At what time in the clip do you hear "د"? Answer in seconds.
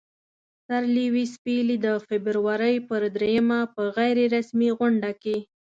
1.85-1.87